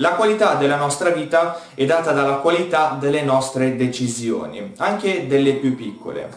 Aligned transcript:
La 0.00 0.12
qualità 0.12 0.54
della 0.54 0.76
nostra 0.76 1.10
vita 1.10 1.60
è 1.74 1.84
data 1.84 2.12
dalla 2.12 2.36
qualità 2.36 2.96
delle 3.00 3.22
nostre 3.22 3.74
decisioni, 3.74 4.74
anche 4.76 5.26
delle 5.26 5.54
più 5.54 5.74
piccole. 5.74 6.28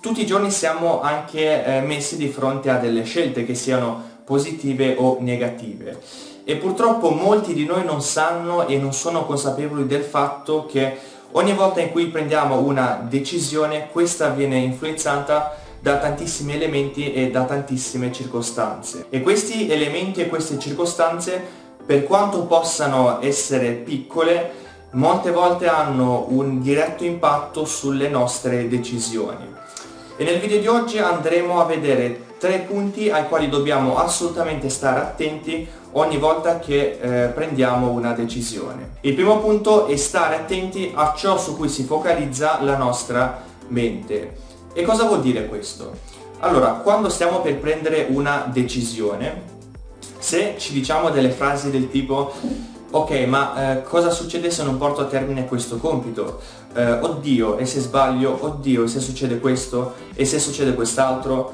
Tutti 0.00 0.20
i 0.20 0.26
giorni 0.26 0.52
siamo 0.52 1.00
anche 1.00 1.64
eh, 1.64 1.80
messi 1.80 2.16
di 2.16 2.28
fronte 2.28 2.70
a 2.70 2.76
delle 2.76 3.02
scelte 3.02 3.44
che 3.44 3.56
siano 3.56 4.20
positive 4.24 4.94
o 4.96 5.16
negative 5.18 6.00
e 6.44 6.54
purtroppo 6.56 7.10
molti 7.10 7.54
di 7.54 7.66
noi 7.66 7.84
non 7.84 8.00
sanno 8.02 8.68
e 8.68 8.78
non 8.78 8.92
sono 8.92 9.26
consapevoli 9.26 9.88
del 9.88 10.04
fatto 10.04 10.66
che 10.66 10.96
ogni 11.32 11.54
volta 11.54 11.80
in 11.80 11.90
cui 11.90 12.06
prendiamo 12.06 12.60
una 12.60 13.04
decisione 13.08 13.88
questa 13.90 14.28
viene 14.28 14.58
influenzata 14.58 15.56
da 15.80 15.98
tantissimi 15.98 16.54
elementi 16.54 17.12
e 17.12 17.32
da 17.32 17.42
tantissime 17.42 18.12
circostanze 18.12 19.06
e 19.10 19.20
questi 19.22 19.68
elementi 19.68 20.20
e 20.20 20.28
queste 20.28 20.60
circostanze 20.60 21.61
per 21.84 22.04
quanto 22.04 22.44
possano 22.46 23.20
essere 23.20 23.72
piccole 23.72 24.60
molte 24.92 25.30
volte 25.30 25.68
hanno 25.68 26.26
un 26.28 26.60
diretto 26.60 27.04
impatto 27.04 27.64
sulle 27.64 28.08
nostre 28.08 28.68
decisioni 28.68 29.52
e 30.16 30.24
nel 30.24 30.38
video 30.38 30.60
di 30.60 30.66
oggi 30.66 30.98
andremo 30.98 31.60
a 31.60 31.64
vedere 31.64 32.30
tre 32.38 32.58
punti 32.58 33.10
ai 33.10 33.26
quali 33.28 33.48
dobbiamo 33.48 33.96
assolutamente 33.96 34.68
stare 34.68 35.00
attenti 35.00 35.66
ogni 35.92 36.18
volta 36.18 36.58
che 36.58 36.98
eh, 37.00 37.28
prendiamo 37.28 37.90
una 37.90 38.12
decisione. 38.12 38.96
Il 39.00 39.14
primo 39.14 39.38
punto 39.38 39.86
è 39.86 39.96
stare 39.96 40.36
attenti 40.36 40.92
a 40.94 41.14
ciò 41.16 41.38
su 41.38 41.56
cui 41.56 41.68
si 41.68 41.84
focalizza 41.84 42.60
la 42.62 42.76
nostra 42.76 43.42
mente. 43.68 44.36
E 44.74 44.82
cosa 44.82 45.04
vuol 45.04 45.22
dire 45.22 45.46
questo? 45.46 45.92
Allora, 46.40 46.72
quando 46.82 47.08
stiamo 47.08 47.40
per 47.40 47.56
prendere 47.58 48.06
una 48.10 48.48
decisione, 48.52 49.51
se 50.32 50.54
ci 50.56 50.72
diciamo 50.72 51.10
delle 51.10 51.28
frasi 51.28 51.70
del 51.70 51.90
tipo 51.90 52.32
ok 52.90 53.10
ma 53.26 53.74
eh, 53.74 53.82
cosa 53.82 54.08
succede 54.08 54.50
se 54.50 54.62
non 54.62 54.78
porto 54.78 55.02
a 55.02 55.04
termine 55.04 55.46
questo 55.46 55.76
compito? 55.76 56.40
Eh, 56.74 56.90
oddio 56.90 57.58
e 57.58 57.66
se 57.66 57.80
sbaglio? 57.80 58.38
Oddio 58.40 58.84
e 58.84 58.88
se 58.88 59.00
succede 59.00 59.38
questo? 59.40 59.92
E 60.14 60.24
se 60.24 60.38
succede 60.38 60.72
quest'altro? 60.72 61.52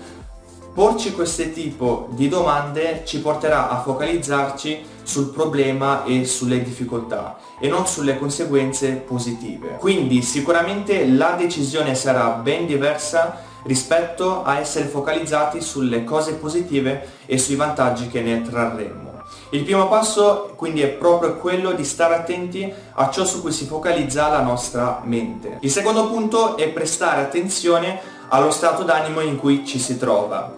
Porci 0.73 1.13
questo 1.13 1.51
tipo 1.51 2.07
di 2.13 2.29
domande 2.29 3.03
ci 3.05 3.19
porterà 3.21 3.69
a 3.69 3.81
focalizzarci 3.81 4.85
sul 5.03 5.31
problema 5.31 6.05
e 6.05 6.25
sulle 6.25 6.63
difficoltà 6.63 7.37
e 7.59 7.67
non 7.67 7.85
sulle 7.85 8.17
conseguenze 8.17 8.93
positive. 8.93 9.79
Quindi 9.81 10.23
sicuramente 10.23 11.05
la 11.09 11.35
decisione 11.37 11.97
sarà 11.97 12.29
ben 12.29 12.67
diversa 12.67 13.43
rispetto 13.65 14.43
a 14.45 14.59
essere 14.59 14.87
focalizzati 14.87 15.61
sulle 15.61 16.05
cose 16.05 16.35
positive 16.35 17.09
e 17.27 17.39
sui 17.39 17.57
vantaggi 17.57 18.09
che 18.09 18.21
ne 18.21 18.43
trarremo. 18.43 19.09
Il 19.51 19.65
primo 19.65 19.89
passo 19.89 20.53
quindi 20.57 20.83
è 20.83 20.89
proprio 20.89 21.37
quello 21.37 21.73
di 21.73 21.85
stare 21.85 22.15
attenti 22.15 22.71
a 22.95 23.11
ciò 23.11 23.25
su 23.25 23.41
cui 23.41 23.53
si 23.53 23.67
focalizza 23.67 24.29
la 24.29 24.43
nostra 24.43 25.01
mente. 25.05 25.59
Il 25.61 25.71
secondo 25.71 26.09
punto 26.09 26.57
è 26.57 26.69
prestare 26.69 27.23
attenzione 27.23 28.01
allo 28.29 28.51
stato 28.51 28.83
d'animo 28.83 29.21
in 29.21 29.37
cui 29.37 29.65
ci 29.67 29.79
si 29.79 29.99
trova. 29.99 30.55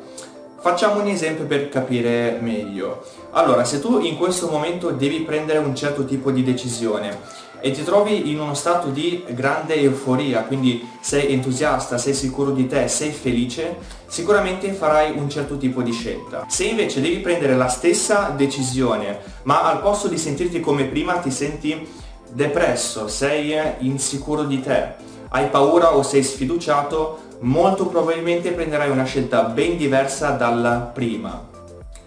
Facciamo 0.59 1.01
un 1.01 1.07
esempio 1.07 1.47
per 1.47 1.69
capire 1.69 2.39
meglio. 2.41 3.03
Allora, 3.31 3.65
se 3.65 3.81
tu 3.81 4.01
in 4.01 4.19
questo 4.19 4.49
momento 4.49 4.91
devi 4.91 5.21
prendere 5.21 5.59
un 5.59 5.75
certo 5.75 6.05
tipo 6.05 6.31
di 6.31 6.43
decisione 6.43 7.19
e 7.61 7.71
ti 7.71 7.83
trovi 7.85 8.31
in 8.31 8.41
uno 8.41 8.55
stato 8.55 8.89
di 8.89 9.25
grande 9.29 9.75
euforia, 9.75 10.43
quindi 10.43 10.89
sei 11.01 11.33
entusiasta, 11.33 11.99
sei 11.99 12.15
sicuro 12.15 12.51
di 12.51 12.67
te, 12.67 12.89
sei 12.89 13.11
felice, 13.11 13.77
sicuramente 14.07 14.73
farai 14.73 15.17
un 15.17 15.29
certo 15.29 15.57
tipo 15.57 15.83
di 15.83 15.93
scelta. 15.93 16.47
Se 16.49 16.65
invece 16.65 17.01
devi 17.01 17.19
prendere 17.19 17.57
la 17.57 17.69
stessa 17.69 18.33
decisione, 18.37 19.19
ma 19.45 19.63
al 19.63 19.81
posto 19.81 20.09
di 20.09 20.19
sentirti 20.19 20.61
come 20.61 20.85
prima 20.85 21.15
ti 21.19 21.31
senti 21.31 21.87
depresso, 22.33 23.09
sei 23.09 23.55
insicuro 23.79 24.45
di 24.45 24.61
te, 24.61 24.95
hai 25.31 25.49
paura 25.49 25.95
o 25.95 26.03
sei 26.03 26.23
sfiduciato, 26.23 27.29
molto 27.41 27.87
probabilmente 27.87 28.53
prenderai 28.53 28.91
una 28.91 29.05
scelta 29.05 29.43
ben 29.45 29.77
diversa 29.77 30.31
dalla 30.31 30.91
prima. 30.93 31.50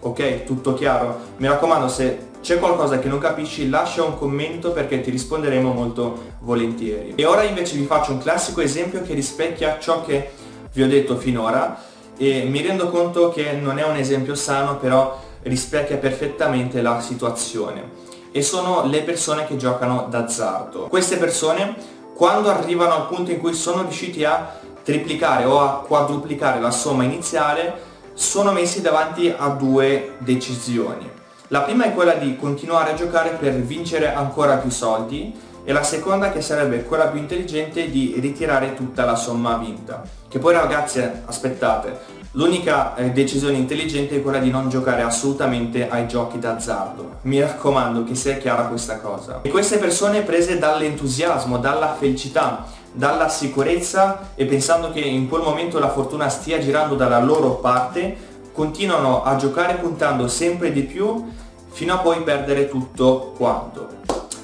Ok? 0.04 0.44
Tutto 0.44 0.74
chiaro? 0.74 1.18
Mi 1.38 1.46
raccomando, 1.46 1.88
se 1.88 2.32
c'è 2.42 2.58
qualcosa 2.58 2.98
che 2.98 3.08
non 3.08 3.18
capisci 3.18 3.70
lascia 3.70 4.04
un 4.04 4.18
commento 4.18 4.72
perché 4.72 5.00
ti 5.00 5.10
risponderemo 5.10 5.72
molto 5.72 6.34
volentieri. 6.40 7.14
E 7.16 7.24
ora 7.24 7.42
invece 7.42 7.76
vi 7.76 7.86
faccio 7.86 8.12
un 8.12 8.18
classico 8.18 8.60
esempio 8.60 9.00
che 9.00 9.14
rispecchia 9.14 9.78
ciò 9.78 10.04
che 10.04 10.30
vi 10.74 10.82
ho 10.82 10.86
detto 10.86 11.16
finora 11.16 11.82
e 12.18 12.44
mi 12.44 12.60
rendo 12.60 12.90
conto 12.90 13.30
che 13.30 13.52
non 13.52 13.78
è 13.78 13.84
un 13.84 13.96
esempio 13.96 14.34
sano 14.34 14.76
però 14.76 15.18
rispecchia 15.42 15.96
perfettamente 15.96 16.82
la 16.82 17.00
situazione 17.00 18.02
e 18.30 18.42
sono 18.42 18.84
le 18.84 19.00
persone 19.00 19.46
che 19.46 19.56
giocano 19.56 20.06
d'azzardo. 20.10 20.88
Queste 20.88 21.16
persone 21.16 21.74
quando 22.14 22.50
arrivano 22.50 22.94
al 22.94 23.06
punto 23.06 23.30
in 23.30 23.40
cui 23.40 23.54
sono 23.54 23.80
riusciti 23.80 24.22
a 24.22 24.60
triplicare 24.82 25.46
o 25.46 25.60
a 25.60 25.82
quadruplicare 25.86 26.60
la 26.60 26.70
somma 26.70 27.04
iniziale 27.04 27.92
sono 28.14 28.52
messi 28.52 28.80
davanti 28.80 29.32
a 29.36 29.48
due 29.48 30.14
decisioni. 30.18 31.10
La 31.48 31.62
prima 31.62 31.84
è 31.84 31.92
quella 31.92 32.14
di 32.14 32.36
continuare 32.36 32.92
a 32.92 32.94
giocare 32.94 33.30
per 33.30 33.52
vincere 33.54 34.14
ancora 34.14 34.56
più 34.56 34.70
soldi 34.70 35.34
e 35.62 35.72
la 35.72 35.82
seconda 35.82 36.30
che 36.30 36.40
sarebbe 36.40 36.84
quella 36.84 37.08
più 37.08 37.20
intelligente 37.20 37.90
di 37.90 38.14
ritirare 38.18 38.74
tutta 38.74 39.04
la 39.04 39.16
somma 39.16 39.56
vinta. 39.56 40.02
Che 40.28 40.38
poi 40.38 40.54
ragazzi 40.54 41.02
aspettate, 41.26 42.22
L'unica 42.36 42.96
eh, 42.96 43.12
decisione 43.12 43.56
intelligente 43.56 44.16
è 44.16 44.22
quella 44.22 44.40
di 44.40 44.50
non 44.50 44.68
giocare 44.68 45.02
assolutamente 45.02 45.88
ai 45.88 46.08
giochi 46.08 46.40
d'azzardo. 46.40 47.18
Mi 47.22 47.40
raccomando 47.40 48.02
che 48.02 48.16
sia 48.16 48.38
chiara 48.38 48.64
questa 48.64 48.98
cosa. 48.98 49.42
E 49.42 49.50
queste 49.50 49.78
persone 49.78 50.22
prese 50.22 50.58
dall'entusiasmo, 50.58 51.58
dalla 51.58 51.94
felicità, 51.94 52.66
dalla 52.94 53.28
sicurezza 53.28 54.30
e 54.36 54.46
pensando 54.46 54.92
che 54.92 55.00
in 55.00 55.28
quel 55.28 55.42
momento 55.42 55.80
la 55.80 55.90
fortuna 55.90 56.28
stia 56.28 56.60
girando 56.60 56.94
dalla 56.94 57.18
loro 57.18 57.56
parte, 57.56 58.32
continuano 58.52 59.24
a 59.24 59.34
giocare 59.34 59.74
puntando 59.74 60.28
sempre 60.28 60.70
di 60.72 60.82
più 60.82 61.28
fino 61.70 61.92
a 61.92 61.98
poi 61.98 62.22
perdere 62.22 62.68
tutto 62.68 63.34
quanto. 63.36 63.88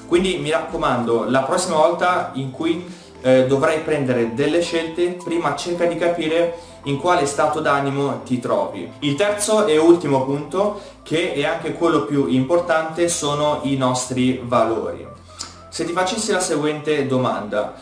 Quindi 0.05 0.37
mi 0.37 0.51
raccomando, 0.51 1.23
la 1.29 1.43
prossima 1.43 1.77
volta 1.77 2.31
in 2.33 2.51
cui 2.51 2.85
eh, 3.21 3.45
dovrai 3.47 3.79
prendere 3.79 4.33
delle 4.33 4.61
scelte, 4.61 5.17
prima 5.23 5.55
cerca 5.55 5.85
di 5.85 5.95
capire 5.95 6.57
in 6.83 6.97
quale 6.97 7.25
stato 7.25 7.61
d'animo 7.61 8.21
ti 8.25 8.39
trovi. 8.39 8.91
Il 8.99 9.15
terzo 9.15 9.65
e 9.65 9.77
ultimo 9.77 10.25
punto, 10.25 10.81
che 11.03 11.33
è 11.33 11.45
anche 11.45 11.73
quello 11.73 12.03
più 12.03 12.27
importante, 12.27 13.07
sono 13.07 13.59
i 13.63 13.77
nostri 13.77 14.41
valori. 14.43 15.07
Se 15.69 15.85
ti 15.85 15.93
facessi 15.93 16.33
la 16.33 16.41
seguente 16.41 17.07
domanda, 17.07 17.73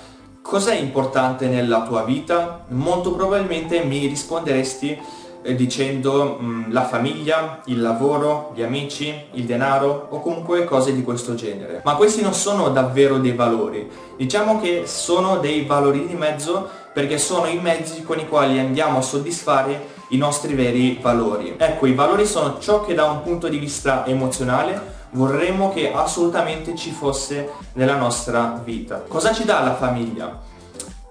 cos'è 0.50 0.74
importante 0.74 1.48
nella 1.48 1.84
tua 1.84 2.04
vita? 2.04 2.66
Molto 2.70 3.14
probabilmente 3.14 3.84
mi 3.84 4.08
risponderesti 4.08 5.00
eh, 5.44 5.54
dicendo 5.54 6.38
mh, 6.40 6.46
mm, 6.46 6.72
la 6.72 6.86
famiglia, 6.86 7.62
il 7.66 7.80
lavoro, 7.80 8.52
gli 8.56 8.64
amici, 8.64 9.14
il 9.34 9.46
denaro 9.46 10.08
o 10.10 10.20
comunque 10.20 10.66
cose 10.66 10.94
di 10.96 11.04
questo 11.04 11.36
genere. 11.36 11.82
Ma 11.84 11.94
questi 11.96 12.24
non 12.24 12.34
sono 12.34 12.70
davvero 12.70 13.20
dei 13.20 13.34
valori, 13.34 13.88
diciamo 14.18 14.60
che 14.60 14.84
sono 14.88 15.38
dei 15.38 15.66
valori 15.66 16.08
di 16.08 16.16
mezzo 16.16 16.68
perché 16.92 17.20
sono 17.20 17.46
i 17.46 17.60
mezzi 17.60 18.02
con 18.02 18.18
i 18.18 18.28
quali 18.28 18.58
andiamo 18.58 18.98
a 18.98 19.02
soddisfare 19.04 19.98
i 20.10 20.18
nostri 20.18 20.56
veri 20.56 20.98
valori. 21.00 21.54
Ecco, 21.58 21.86
i 21.86 21.94
valori 21.94 22.26
sono 22.26 22.58
ciò 22.60 22.84
che 22.84 22.96
da 22.96 23.06
un 23.06 23.22
punto 23.22 23.48
di 23.48 23.60
vista 23.60 24.04
emozionale 24.08 24.98
vorremmo 25.12 25.72
che 25.72 25.92
assolutamente 25.92 26.76
ci 26.76 26.92
fosse 26.92 27.52
nella 27.74 27.96
nostra 27.96 28.62
vita. 28.64 29.04
Cosa 29.08 29.34
ci 29.34 29.46
dà 29.46 29.62
la 29.62 29.76
famiglia? 29.76 30.40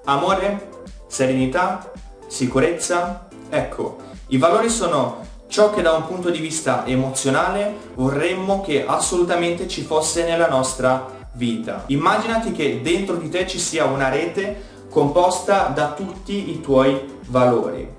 Amore? 0.05 0.71
Serenità? 1.07 1.91
Sicurezza? 2.27 3.29
Ecco, 3.49 3.97
i 4.29 4.37
valori 4.37 4.69
sono 4.69 5.27
ciò 5.49 5.71
che 5.71 5.83
da 5.83 5.93
un 5.93 6.07
punto 6.07 6.31
di 6.31 6.39
vista 6.39 6.87
emozionale 6.87 7.75
vorremmo 7.95 8.61
che 8.61 8.85
assolutamente 8.87 9.67
ci 9.67 9.83
fosse 9.83 10.25
nella 10.25 10.49
nostra 10.49 11.07
vita. 11.33 11.85
Immaginati 11.87 12.53
che 12.53 12.81
dentro 12.83 13.17
di 13.17 13.29
te 13.29 13.47
ci 13.47 13.59
sia 13.59 13.85
una 13.85 14.09
rete 14.09 14.77
composta 14.91 15.69
da 15.75 15.93
tutti 15.93 16.51
i 16.51 16.61
tuoi 16.61 17.19
valori 17.27 17.97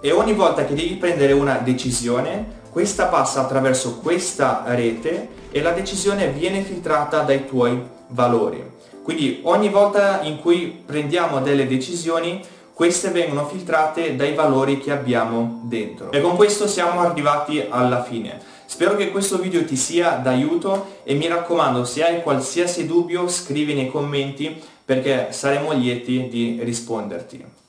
e 0.00 0.10
ogni 0.10 0.32
volta 0.32 0.64
che 0.64 0.74
devi 0.74 0.96
prendere 0.96 1.32
una 1.32 1.58
decisione 1.58 2.60
questa 2.72 3.04
passa 3.06 3.42
attraverso 3.42 3.98
questa 3.98 4.64
rete 4.68 5.28
e 5.50 5.60
la 5.60 5.72
decisione 5.72 6.30
viene 6.30 6.62
filtrata 6.62 7.20
dai 7.20 7.46
tuoi 7.46 7.78
valori. 8.08 8.64
Quindi 9.02 9.40
ogni 9.42 9.68
volta 9.68 10.22
in 10.22 10.40
cui 10.40 10.82
prendiamo 10.84 11.40
delle 11.40 11.66
decisioni 11.66 12.42
queste 12.72 13.10
vengono 13.10 13.46
filtrate 13.46 14.16
dai 14.16 14.34
valori 14.34 14.78
che 14.80 14.90
abbiamo 14.90 15.60
dentro. 15.64 16.10
E 16.12 16.22
con 16.22 16.34
questo 16.34 16.66
siamo 16.66 17.00
arrivati 17.00 17.62
alla 17.68 18.02
fine. 18.02 18.40
Spero 18.64 18.96
che 18.96 19.10
questo 19.10 19.36
video 19.36 19.66
ti 19.66 19.76
sia 19.76 20.12
d'aiuto 20.12 21.00
e 21.04 21.12
mi 21.12 21.28
raccomando 21.28 21.84
se 21.84 22.02
hai 22.02 22.22
qualsiasi 22.22 22.86
dubbio 22.86 23.28
scrivi 23.28 23.74
nei 23.74 23.90
commenti 23.90 24.58
perché 24.82 25.26
saremo 25.30 25.72
lieti 25.72 26.28
di 26.30 26.58
risponderti. 26.62 27.61